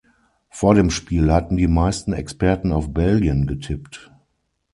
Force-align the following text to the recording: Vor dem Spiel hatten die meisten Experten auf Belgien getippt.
Vor 0.49 0.73
dem 0.73 0.89
Spiel 0.89 1.31
hatten 1.31 1.57
die 1.57 1.67
meisten 1.67 2.11
Experten 2.11 2.71
auf 2.73 2.91
Belgien 2.91 3.45
getippt. 3.45 4.09